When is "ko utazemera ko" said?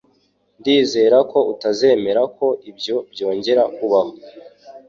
1.31-2.47